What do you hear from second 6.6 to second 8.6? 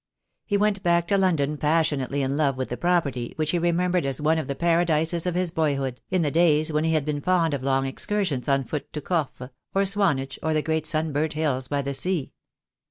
when he had been fond of long excursions